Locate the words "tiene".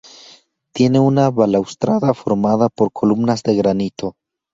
0.73-0.99